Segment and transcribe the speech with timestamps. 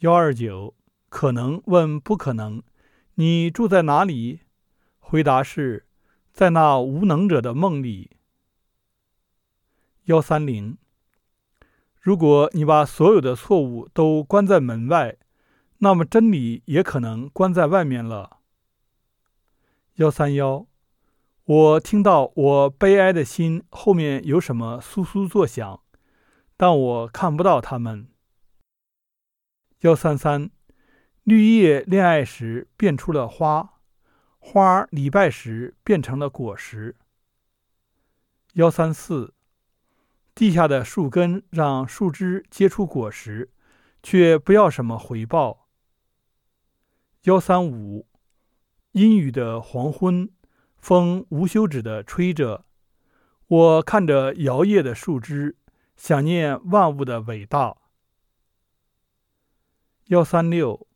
[0.00, 0.74] 幺二九，
[1.08, 2.62] 可能问不可能，
[3.14, 4.40] 你住在哪里？
[4.98, 5.86] 回答是，
[6.34, 8.10] 在那无能者的梦里。
[10.04, 10.76] 幺三零，
[11.98, 15.16] 如果你把所有的错误都关在门外，
[15.78, 18.40] 那么真理也可能关在外面了。
[19.94, 20.66] 幺三幺，
[21.46, 25.80] 我听到我悲哀的心后面有什么簌簌作响，
[26.58, 28.08] 但我看不到他们。
[29.86, 30.50] 幺三三，
[31.22, 33.74] 绿叶恋爱时变出了花，
[34.40, 36.96] 花礼拜时变成了果实。
[38.54, 39.32] 幺三四，
[40.34, 43.52] 地下的树根让树枝结出果实，
[44.02, 45.68] 却不要什么回报。
[47.22, 48.08] 幺三五，
[48.90, 50.28] 阴雨的黄昏，
[50.78, 52.64] 风无休止的吹着，
[53.46, 55.54] 我看着摇曳的树枝，
[55.94, 57.76] 想念万物的伟大。
[60.06, 60.86] 幺三六，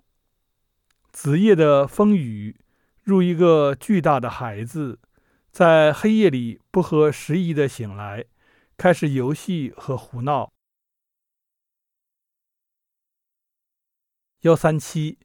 [1.11, 2.61] 子夜的风雨，
[3.03, 5.01] 如一个巨大的孩子，
[5.51, 8.27] 在黑夜里不合时宜的醒来，
[8.77, 10.53] 开始游戏和胡闹。
[14.43, 15.19] 幺三七，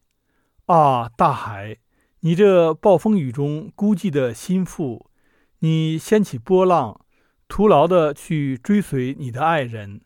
[0.65, 1.77] 啊，大海，
[2.21, 5.11] 你这暴风雨中孤寂的心腹，
[5.59, 7.05] 你掀起波浪，
[7.47, 10.01] 徒劳的去追随你的爱人。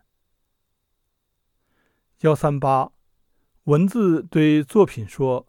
[2.20, 2.92] 幺三八。
[3.70, 5.48] 文字对作品说：“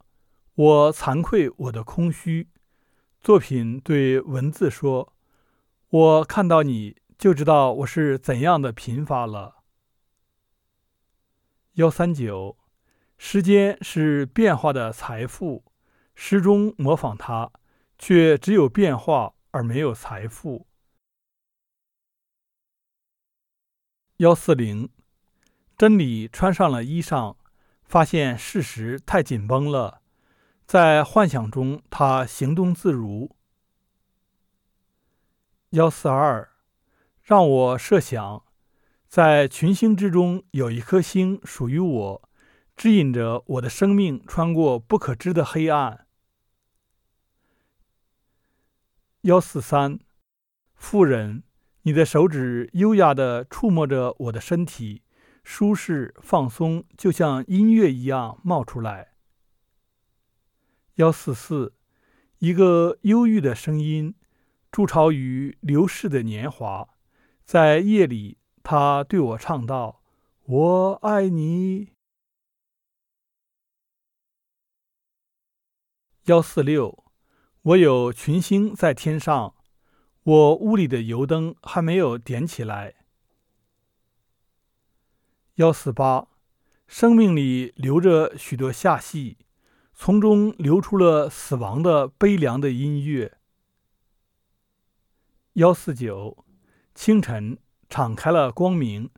[0.55, 2.51] 我惭愧我的空虚。”
[3.19, 5.15] 作品对文字说
[5.89, 9.63] ：“我看到你就知道我是怎样的贫乏了。”
[11.77, 12.59] 幺三九，
[13.17, 15.65] 时间是变化的财富，
[16.15, 17.51] 诗中模仿它，
[17.99, 20.67] 却只有变化而没有财富。
[24.19, 24.91] 幺四零，
[25.79, 27.40] 真理穿上了衣裳。
[27.91, 30.01] 发现事实太紧绷了，
[30.65, 33.35] 在幻想中他行动自如。
[35.71, 36.53] 幺四二，
[37.21, 38.45] 让我设想，
[39.09, 42.31] 在群星之中有一颗星属于我，
[42.77, 46.07] 指引着我的生命穿过不可知的黑暗。
[49.23, 49.99] 幺四三，
[50.77, 51.43] 妇人，
[51.83, 55.03] 你的手指优雅地触摸着我的身体。
[55.43, 59.15] 舒适放松，就像音乐一样冒出来。
[60.97, 61.75] 幺四四，
[62.39, 64.15] 一个忧郁的声音，
[64.71, 66.89] 筑巢于流逝的年华。
[67.45, 70.03] 在夜里，他对我唱道
[70.47, 71.95] ：“我爱你。”
[76.27, 77.05] 幺四六，
[77.63, 79.57] 我有群星在天上，
[80.23, 83.00] 我屋里的油灯还没有点起来。
[85.57, 86.29] 幺四八，
[86.87, 89.37] 生命里流着许多下戏，
[89.93, 93.37] 从中流出了死亡的悲凉的音乐。
[95.55, 96.45] 幺四九，
[96.95, 97.59] 清晨
[97.89, 99.11] 敞开了光明，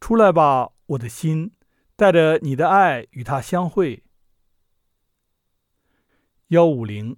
[0.00, 1.52] 出来吧，我的心，
[1.96, 4.04] 带着你的爱与他相会。
[6.48, 7.16] 幺五零，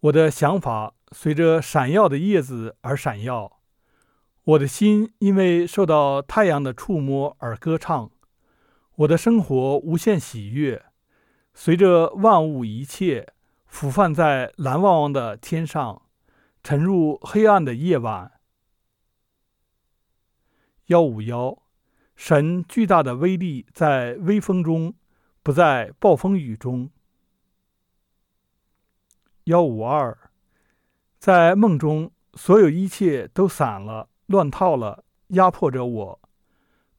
[0.00, 3.55] 我的想法随着闪耀的叶子而闪耀。
[4.46, 8.12] 我的心因为受到太阳的触摸而歌唱，
[8.94, 10.84] 我的生活无限喜悦，
[11.52, 13.34] 随着万物一切
[13.66, 16.02] 俯瞰在蓝汪汪的天上，
[16.62, 18.34] 沉入黑暗的夜晚。
[20.86, 21.60] 幺五幺，
[22.14, 24.94] 神巨大的威力在微风中，
[25.42, 26.88] 不在暴风雨中。
[29.44, 30.16] 幺五二，
[31.18, 34.08] 在梦中，所有一切都散了。
[34.26, 36.20] 乱套了，压迫着我。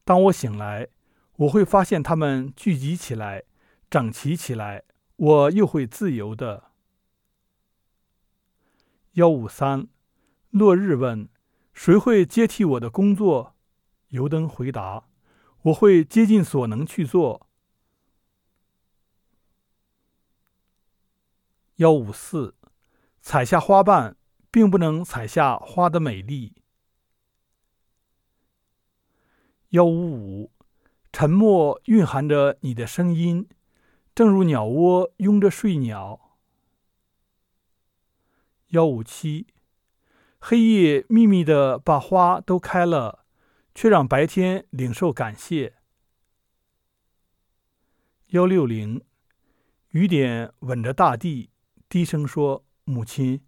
[0.04, 0.88] 当我醒来，
[1.36, 3.44] 我会发现他们聚集起来，
[3.90, 4.84] 整齐起来，
[5.16, 6.70] 我又会自由的。
[9.12, 9.88] 幺五三，
[10.50, 11.28] 落日问：
[11.72, 13.54] 谁会接替我的工作？
[14.08, 15.08] 油灯回答：
[15.62, 17.48] 我会竭尽所能去做。
[21.76, 22.54] 幺五四，
[23.20, 24.16] 采下花瓣，
[24.50, 26.54] 并不能采下花的美丽。
[29.70, 30.50] 幺五五，
[31.12, 33.46] 沉默蕴含着你的声音，
[34.14, 36.38] 正如鸟窝拥着睡鸟。
[38.68, 39.48] 幺五七，
[40.38, 43.26] 黑夜秘密的把花都开了，
[43.74, 45.74] 却让白天领受感谢。
[48.28, 49.02] 幺六零，
[49.90, 51.50] 雨点吻着大地，
[51.90, 53.42] 低声说：“母亲，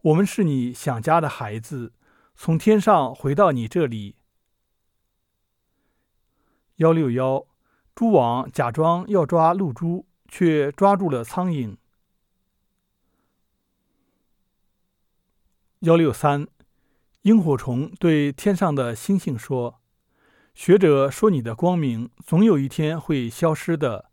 [0.00, 1.92] 我们是你想家的孩子，
[2.34, 4.16] 从天上回到你这里。”
[6.76, 7.46] 幺六幺，
[7.94, 11.76] 蛛网假装要抓露珠，却抓住了苍蝇。
[15.80, 16.46] 幺六三，
[17.22, 19.80] 萤火虫对天上的星星说
[20.54, 24.10] ：“学者说你的光明总有一天会消失的。”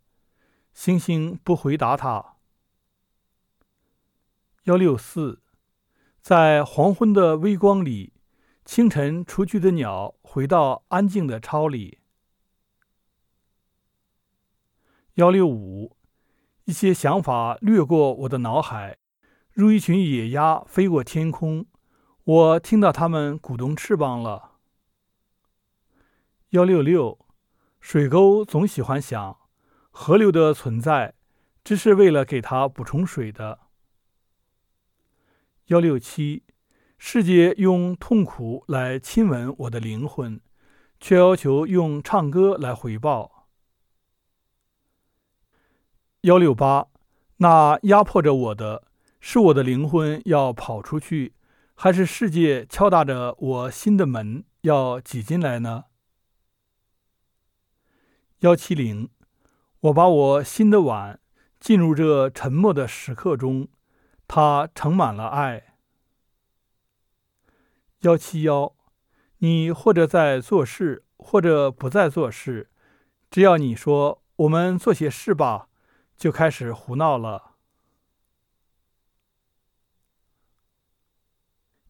[0.72, 2.36] 星星不回答他。
[4.64, 5.42] 幺六四，
[6.22, 8.14] 在黄昏的微光里，
[8.64, 11.98] 清晨雏菊的鸟回到安静的巢里。
[15.14, 15.96] 幺六五，
[16.64, 18.98] 一些想法掠过我的脑海。
[19.52, 21.66] 如一群野鸭飞过天空，
[22.24, 24.56] 我听到它们鼓动翅膀了。
[26.50, 27.24] 幺六六，
[27.80, 29.38] 水沟总喜欢想，
[29.92, 31.14] 河流的存在
[31.62, 33.60] 只是为了给它补充水的。
[35.66, 36.42] 幺六七，
[36.98, 40.40] 世界用痛苦来亲吻我的灵魂，
[40.98, 43.33] 却要求用唱歌来回报。
[46.24, 46.86] 幺六八，
[47.36, 48.84] 那压迫着我的。
[49.20, 51.34] 是我的灵魂要跑出去，
[51.74, 55.84] 还是世界敲打着我心的门要挤进来呢？
[58.38, 59.10] 幺七零，
[59.80, 61.20] 我把我心的碗
[61.60, 63.68] 进入这沉默的时刻中，
[64.26, 65.74] 它盛满了爱。
[68.00, 68.74] 幺七幺，
[69.38, 72.70] 你或者在做事，或者不在做事，
[73.30, 75.68] 只要你说我们做些事吧，
[76.16, 77.56] 就开始胡闹了。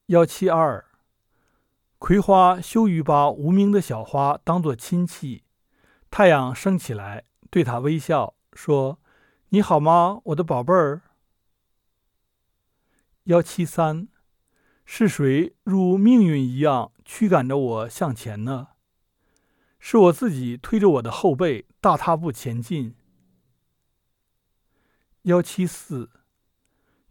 [0.06, 0.85] 幺七二，
[1.99, 5.44] 葵花羞于把无名的小花当作亲戚。
[6.11, 9.00] 太阳升起来，对他微笑，说
[9.49, 11.03] ：“你好吗，我的宝贝儿？”
[13.25, 14.09] 幺七三，
[14.85, 18.69] 是谁如命运一样驱赶着我向前呢？
[19.79, 22.94] 是我自己推着我的后背大踏步前进。
[25.25, 26.11] 幺七四，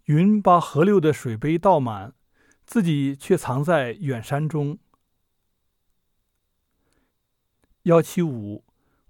[0.05, 2.13] 云把河流的水杯倒满。
[2.65, 4.79] 自己却藏在远山中。
[7.83, 8.63] 幺七五，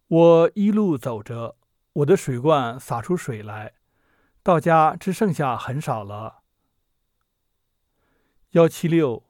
[0.08, 1.58] 我一路走着，
[1.94, 3.74] 我的水罐洒出水来，
[4.42, 6.42] 到家只剩下很少了。
[8.52, 9.24] 幺七六，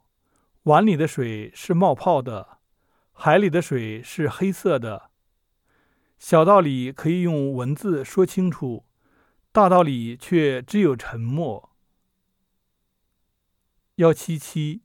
[0.64, 2.60] 碗里的水是冒泡的，
[3.12, 5.10] 海里的水是黑色的。
[6.18, 8.86] 小道理可以用文字说清楚，
[9.54, 11.70] 大道理却只有沉默。
[13.98, 14.82] 幺七七，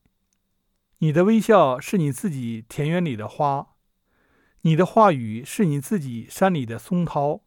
[0.99, 3.77] 你的微笑是你自己田园里的花，
[4.61, 7.41] 你的话语是你自己山里的松涛，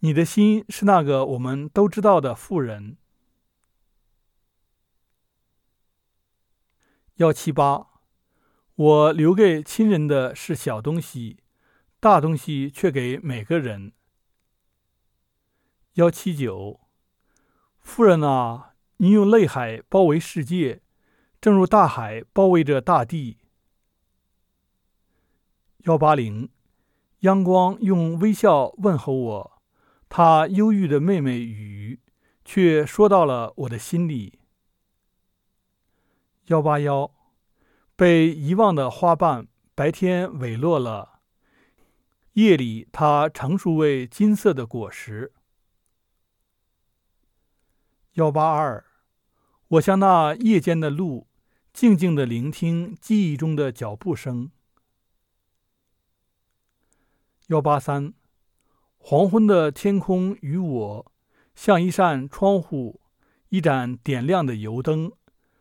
[0.00, 2.96] 你的心是那个我们都知道的富人。
[7.18, 7.86] 幺七八，
[8.74, 11.44] 我留给亲人的是小东西，
[12.00, 13.92] 大东西却给每个人。
[15.94, 16.80] 幺七九，
[17.80, 18.72] 夫人啊。
[18.96, 20.82] 你用泪海包围世界，
[21.40, 23.38] 正如大海包围着大地。
[25.84, 26.48] 幺八零，
[27.20, 29.62] 阳光用微笑问候我，
[30.08, 32.00] 他忧郁的妹妹雨，
[32.44, 34.38] 却说到了我的心里。
[36.46, 37.12] 幺八幺，
[37.94, 41.20] 被遗忘的花瓣，白天萎落了，
[42.34, 45.32] 夜里它成熟为金色的果实。
[48.14, 48.84] 幺八二，
[49.66, 51.26] 我像那夜间的鹿，
[51.72, 54.52] 静静的聆听记忆中的脚步声。
[57.48, 58.14] 幺八三，
[58.98, 61.12] 黄昏的天空与我，
[61.56, 63.00] 像一扇窗户，
[63.48, 65.10] 一盏点亮的油灯，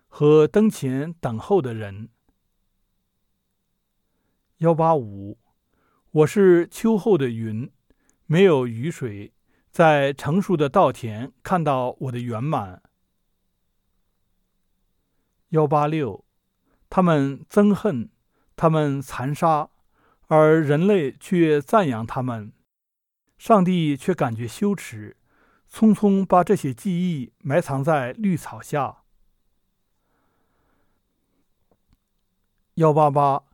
[0.07, 2.09] 和灯前等候的人。
[4.57, 5.39] 幺八五，
[6.11, 7.71] 我是秋后的云，
[8.27, 9.33] 没有雨水。
[9.73, 12.83] 在成熟的稻田看到我的圆满。
[15.49, 16.23] 幺八六，
[16.91, 18.11] 他们憎恨，
[18.55, 19.71] 他们残杀，
[20.27, 22.53] 而人类却赞扬他们，
[23.39, 25.17] 上帝却感觉羞耻，
[25.67, 28.97] 匆匆把这些记忆埋藏在绿草下。
[32.75, 33.45] 幺八八，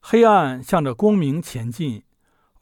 [0.00, 2.02] 黑暗向着光明前进，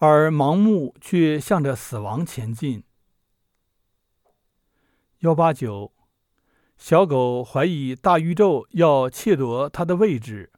[0.01, 2.83] 而盲目却向着死亡前进。
[5.27, 5.93] 幺八九，
[6.79, 10.53] 小狗怀疑大宇宙要窃夺它的位置。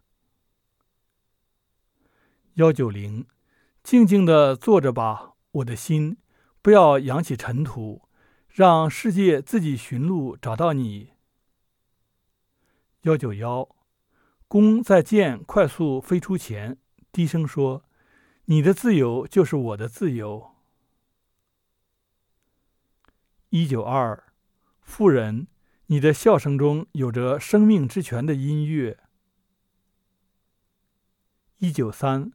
[2.57, 3.27] 幺九零，
[3.83, 6.19] 静静的坐着吧，我的心，
[6.61, 8.03] 不要扬起尘土，
[8.47, 11.15] 让世界自己寻路找到你。
[13.05, 13.75] 幺九幺，
[14.49, 16.77] 弓在箭快速飞出前，
[17.11, 17.85] 低声说
[18.45, 20.57] ：“你的自由就是我的自由。
[23.49, 24.28] 一九二，
[24.89, 25.47] 妇人，
[25.89, 28.99] 你的笑声中有着生命之泉的音乐。
[31.59, 32.33] 一九三，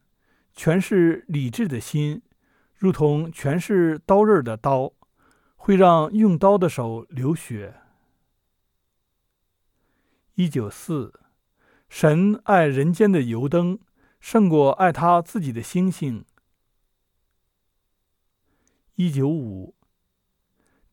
[0.54, 2.22] 全是理智的心，
[2.76, 4.94] 如同全是刀刃的刀，
[5.56, 7.80] 会让用刀的手流血。
[10.36, 11.12] 一九四，
[11.88, 13.80] 神爱人间的油灯，
[14.20, 16.24] 胜过爱他自己的星星。
[18.94, 19.74] 一九五，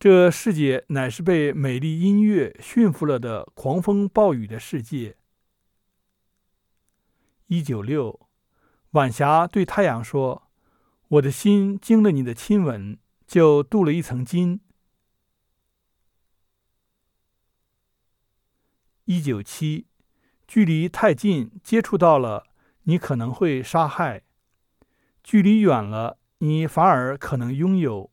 [0.02, 5.16] 这世界乃是被美丽音乐驯服了的狂风暴雨的世界。
[7.46, 8.28] 一九六，
[8.90, 10.50] 晚霞对太阳说
[11.06, 14.60] ：“我的心经了你的亲吻，就镀了一层金。”
[19.06, 19.86] 一九七，
[20.48, 22.48] 距离太近，接触到了，
[22.82, 24.22] 你可能会杀害；
[25.22, 28.10] 距离远了，你反而可能拥有。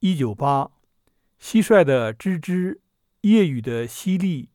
[0.00, 0.70] 一九八，
[1.40, 2.78] 蟋蟀的吱吱，
[3.22, 4.46] 夜雨的淅沥。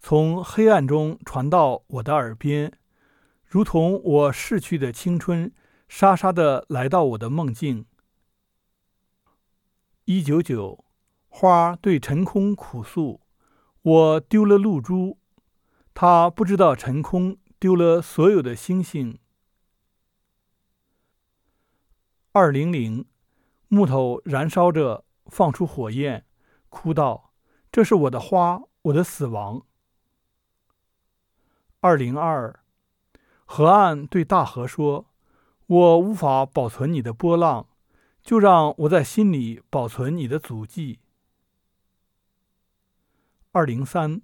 [0.00, 2.72] 从黑暗中传到我的耳边，
[3.44, 5.52] 如同我逝去的青春，
[5.86, 7.86] 沙沙的来到我的梦境。
[10.06, 10.84] 一九九，
[11.28, 13.20] 花对晨空哭诉
[13.82, 15.18] ：“我丢了露珠，
[15.94, 19.16] 他不知道晨空丢了所有的星星。”
[22.32, 23.04] 二零零，
[23.68, 26.24] 木头燃烧着，放出火焰，
[26.68, 27.32] 哭道
[27.70, 29.66] ：“这是我的花，我的死亡。”
[31.80, 32.60] 二零二，
[33.44, 35.10] 河岸对大河说
[35.66, 37.68] ：“我无法保存你的波浪，
[38.22, 41.00] 就让我在心里保存你的足迹。”
[43.52, 44.22] 二零三，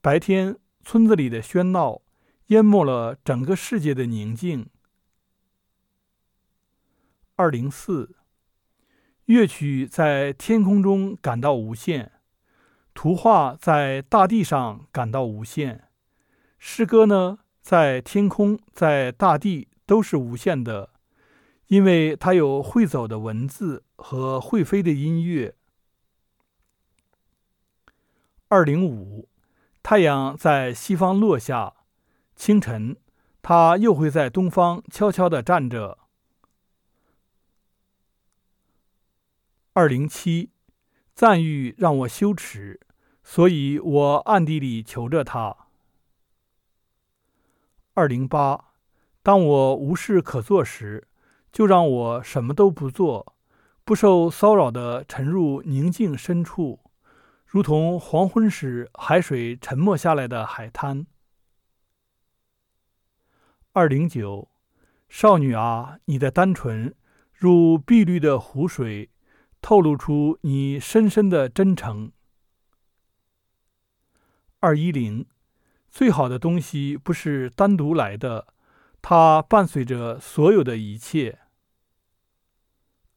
[0.00, 2.02] 白天村子里的喧闹
[2.46, 4.68] 淹没了整个世界的宁静。
[7.36, 8.16] 二零四，
[9.26, 12.12] 乐曲在天空中感到无限，
[12.94, 15.88] 图画在大地上感到无限。
[16.58, 20.90] 诗歌呢，在天空，在大地都是无限的，
[21.66, 25.56] 因为它有会走的文字和会飞的音乐。
[28.46, 29.28] 二零五，
[29.82, 31.74] 太阳在西方落下，
[32.36, 32.96] 清晨，
[33.42, 35.98] 它又会在东方悄悄地站着。
[39.76, 40.52] 二零七，
[41.14, 42.80] 赞誉让我羞耻，
[43.22, 45.54] 所以我暗地里求着他。
[47.92, 48.72] 二零八，
[49.22, 51.06] 当我无事可做时，
[51.52, 53.36] 就让我什么都不做，
[53.84, 56.80] 不受骚扰的沉入宁静深处，
[57.44, 61.06] 如同黄昏时海水沉没下来的海滩。
[63.74, 64.48] 二零九，
[65.10, 66.94] 少女啊，你的单纯
[67.30, 69.10] 如碧绿的湖水，
[69.66, 72.12] 透露出你深深的真诚。
[74.60, 75.26] 二一零。
[75.90, 78.46] 最好的东西不是单独来的，
[79.02, 81.40] 它伴随着所有的一切。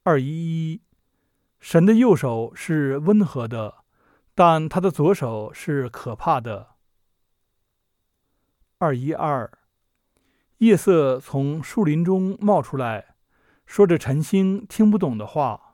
[0.01, 0.81] 二一一，
[1.59, 3.83] 神的右手是温和的，
[4.33, 6.69] 但他的左手是可怕的。
[8.79, 9.51] 二一二，
[10.57, 13.13] 夜色从树林中冒出来，
[13.67, 15.68] 说着晨星听不懂的话。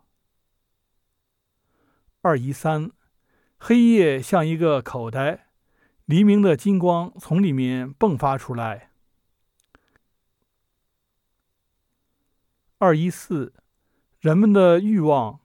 [2.26, 2.90] 二一三，
[3.60, 5.50] 黑夜像一个口袋。
[6.06, 8.90] 黎明的金光从里面迸发出来。
[12.80, 13.54] 二一四，
[14.20, 15.40] 人们的欲望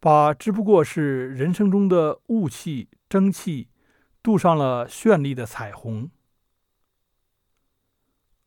[0.00, 3.68] 把只不过是人生中的雾气、蒸汽
[4.20, 6.10] 镀上了绚丽的彩虹。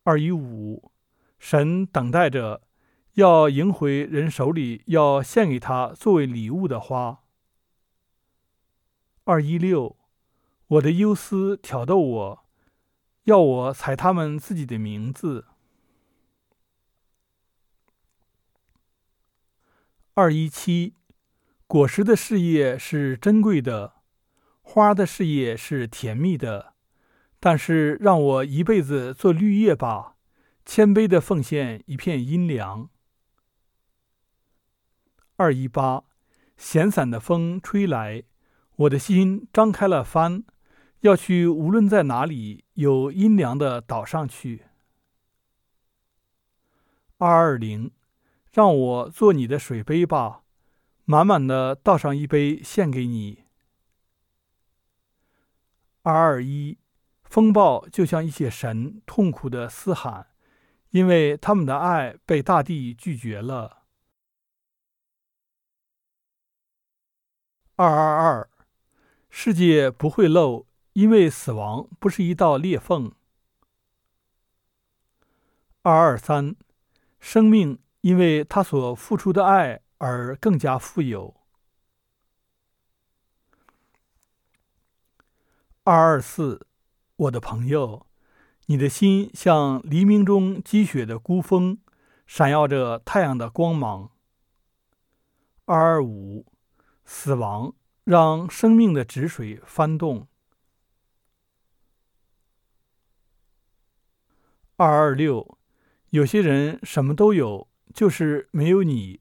[0.03, 0.91] 二一五，
[1.39, 2.63] 神等待着
[3.13, 7.23] 要迎回人手里要献给他作为礼物的花。
[9.27, 9.97] 二一六。
[10.67, 12.45] 我的忧思挑逗我，
[13.25, 15.47] 要我踩他们自己的名字。
[20.13, 20.95] 二一七，
[21.67, 23.95] 果实的事业是珍贵的，
[24.61, 26.73] 花的事业是甜蜜的，
[27.37, 30.15] 但是让我一辈子做绿叶吧，
[30.65, 32.89] 谦卑的奉献一片阴凉。
[35.35, 36.05] 二一八，
[36.55, 38.23] 闲散的风吹来，
[38.77, 40.43] 我的心张开了帆。
[41.01, 44.65] 要去，无论在哪里，有阴凉的岛上去。
[47.17, 47.91] 二二零，
[48.51, 50.43] 让我做你的水杯吧，
[51.05, 53.45] 满满的倒上一杯献给你。
[56.01, 56.79] 二二一，
[57.23, 60.27] 风暴就像一些神痛苦的嘶喊，
[60.89, 63.83] 因为他们的爱被大地拒绝了。
[67.75, 68.49] 二二二，
[69.29, 73.11] 世界不会漏，因为死亡不是一道裂缝。
[75.83, 76.55] 二二三，
[77.19, 81.35] 生命因为他所付出的爱而更加富有。
[85.83, 86.67] 二二四，
[87.15, 88.07] 我的朋友，
[88.65, 91.77] 你的心像黎明中积雪的孤峰，
[92.25, 94.11] 闪耀着太阳的光芒。
[95.63, 96.45] 二二五，
[97.05, 97.73] 死亡
[98.07, 100.29] 让生命的止水翻动。
[104.77, 105.57] 二二六。
[106.11, 109.19] 有些人什么都有，就是没有你，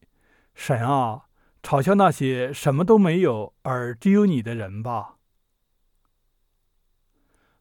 [0.55, 1.25] 神啊！
[1.65, 5.17] 嘲笑那些什么都没有而只有你的人吧。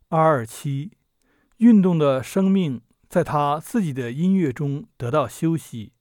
[0.09, 0.95] 二二七，
[1.57, 5.93] 运动的生命在他自己的音乐中得到休息。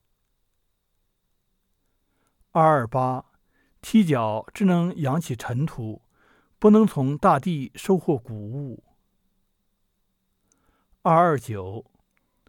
[2.51, 3.25] 二二八，
[3.87, 6.01] 踢脚只能扬起尘土，
[6.57, 8.83] 不能从大地收获谷物。
[11.03, 11.85] 二二九。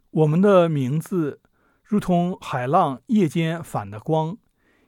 [0.09, 1.39] 我们的名字
[1.83, 4.39] 如同海浪夜间反的光，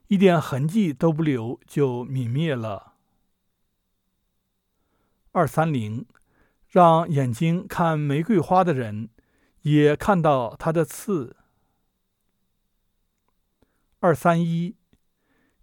[0.08, 2.96] 一点痕迹都不留就泯灭了。
[5.32, 6.08] 二三零，
[6.68, 9.10] 让眼睛看玫瑰花的人，
[9.62, 11.36] 也看到它的刺。
[14.00, 14.75] 二三一，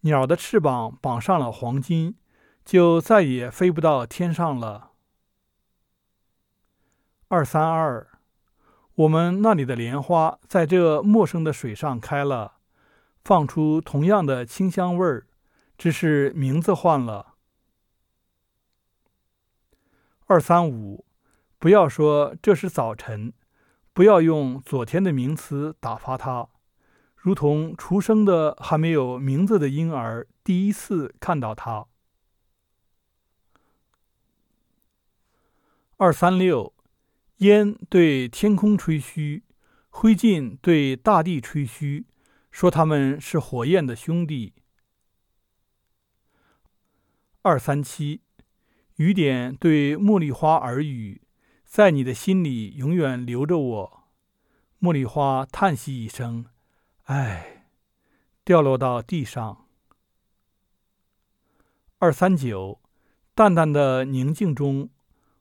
[0.06, 2.16] 鸟的翅膀绑上了黄金，
[2.64, 4.92] 就再也飞不到天上了。
[7.28, 8.06] 二三二。
[8.94, 12.54] 我们那里的莲花在这陌生的水上开了，
[13.22, 15.26] 放出同样的清香味儿，
[15.76, 17.34] 只是名字换了。
[20.26, 21.04] 二三五，
[21.58, 23.34] 不要说这是早晨，
[23.92, 26.48] 不要用昨天的名词打发他，
[27.26, 31.88] 如同出生的还没有名字的婴儿第一次看到他。
[35.96, 36.72] 二三六。
[37.38, 39.42] 烟对天空吹嘘，
[39.88, 42.06] 灰烬对大地吹嘘，
[42.52, 44.54] 说他们是火焰的兄弟。
[47.42, 48.22] 二三七，
[48.98, 51.22] 雨点对茉莉花耳语，
[51.64, 54.04] 在你的心里永远留着我。
[54.80, 56.46] 茉莉花叹息一声，
[57.06, 57.66] 唉，
[58.44, 59.66] 掉落到地上。
[61.98, 62.80] 二三九，
[63.34, 64.90] 淡淡的宁静中，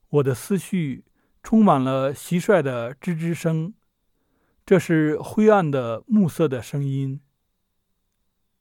[0.10, 1.06] 我的思绪。
[1.44, 3.76] 充满了蟋蟀的吱吱声，
[4.66, 7.22] 这是灰暗的暮色的声音。